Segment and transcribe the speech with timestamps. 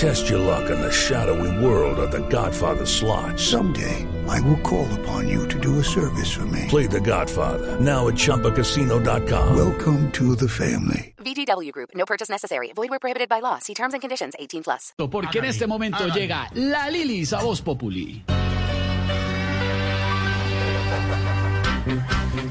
[0.00, 3.38] Test your luck in the shadowy world of The Godfather slot.
[3.38, 6.64] Someday, I will call upon you to do a service for me.
[6.68, 9.54] Play The Godfather now at ChumbaCasino.com.
[9.54, 11.12] Welcome to the family.
[11.18, 11.90] VGW Group.
[11.94, 12.72] No purchase necessary.
[12.74, 13.58] Void where prohibited by law.
[13.58, 14.32] See terms and conditions.
[14.38, 14.94] 18 plus.
[14.96, 18.24] Porque en este momento llega la Lilis a Voz Populi.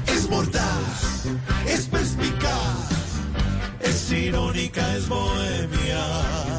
[0.06, 1.26] Es mordaz,
[1.66, 3.20] es perspicaz,
[3.80, 6.49] es irónica, es bohemia.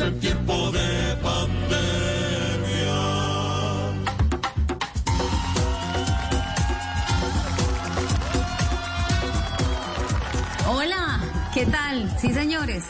[0.00, 1.82] En tiempo de pandemia.
[10.68, 11.20] Hola,
[11.52, 12.16] ¿qué tal?
[12.18, 12.84] Sí, señores,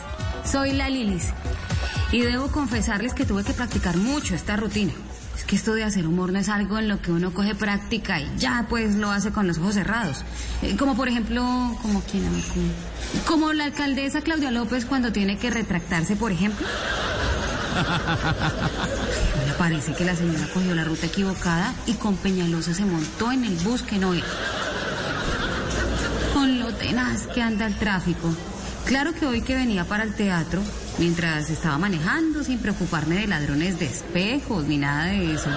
[0.45, 1.33] soy la Lilis.
[2.11, 4.93] Y debo confesarles que tuve que practicar mucho esta rutina.
[5.53, 8.65] Esto de hacer humor no es algo en lo que uno coge práctica y ya
[8.67, 10.23] pues lo hace con los ojos cerrados.
[10.63, 11.43] Eh, como por ejemplo,
[11.79, 12.23] como ver,
[13.27, 16.65] como, la alcaldesa Claudia López cuando tiene que retractarse, por ejemplo.
[19.45, 23.45] Me parece que la señora cogió la ruta equivocada y con Peñalosa se montó en
[23.45, 24.25] el bus que no era
[26.33, 28.33] con lo tenaz que anda el tráfico.
[28.85, 30.63] Claro que hoy que venía para el teatro,
[30.97, 35.49] mientras estaba manejando sin preocuparme de ladrones de espejos ni nada de eso,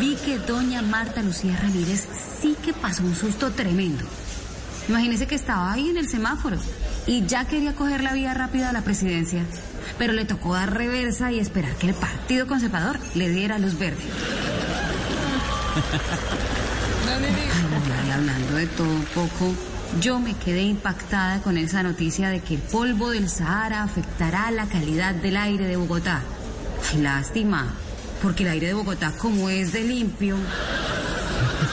[0.00, 2.06] vi que doña Marta Lucía Ramírez
[2.40, 4.04] sí que pasó un susto tremendo.
[4.88, 6.58] Imagínese que estaba ahí en el semáforo
[7.06, 9.44] y ya quería coger la vía rápida a la presidencia,
[9.98, 14.02] pero le tocó dar reversa y esperar que el Partido Conservador le diera luz verde.
[17.06, 19.54] Ay, hablando de todo un poco,
[20.00, 24.66] yo me quedé impactada con esa noticia de que el polvo del Sahara afectará la
[24.66, 26.22] calidad del aire de Bogotá.
[26.92, 27.74] Ay, lástima,
[28.22, 30.36] porque el aire de Bogotá como es de limpio.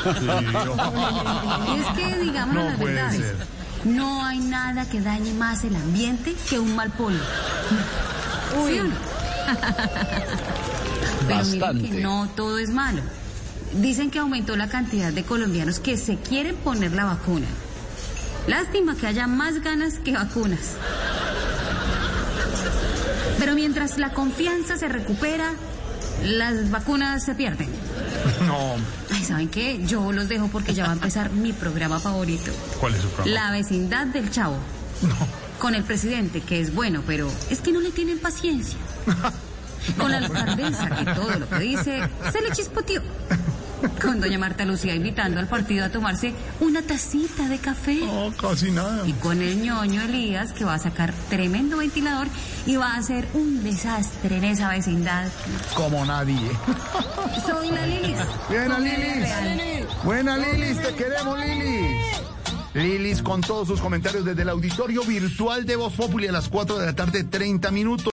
[0.05, 3.33] Y es que, digamos las verdades,
[3.85, 7.19] no hay nada que dañe más el ambiente que un mal polvo.
[8.67, 8.95] ¿Sí o no?
[11.27, 13.01] Pero miren que no todo es malo.
[13.81, 17.47] Dicen que aumentó la cantidad de colombianos que se quieren poner la vacuna.
[18.47, 20.75] Lástima que haya más ganas que vacunas.
[23.39, 25.53] Pero mientras la confianza se recupera,
[26.23, 27.69] las vacunas se pierden.
[28.47, 28.75] No,
[29.11, 29.81] Ay, ¿saben qué?
[29.85, 32.51] Yo los dejo porque ya va a empezar mi programa favorito.
[32.79, 33.31] ¿cuál es su programa?
[33.31, 34.57] La vecindad del chavo.
[35.59, 38.77] Con el presidente, que es bueno, pero es que no le tienen paciencia.
[39.97, 42.01] Con la alcaldesa, que todo lo que dice
[42.31, 43.01] se le chispoteó.
[44.01, 47.99] Con doña Marta Lucía invitando al partido a tomarse una tacita de café.
[48.05, 49.07] No, casi nada.
[49.07, 52.27] Y con el ñoño Elías, que va a sacar tremendo ventilador
[52.65, 55.27] y va a hacer un desastre en esa vecindad.
[55.75, 56.39] Como nadie.
[57.45, 58.17] Soy la Lilis.
[58.49, 60.03] Bien, Con Lilis.
[60.03, 62.23] Buena Lilis, te queremos Lilis.
[62.73, 66.79] Lilis con todos sus comentarios desde el auditorio virtual de Voz Populi a las 4
[66.79, 68.12] de la tarde, 30 minutos.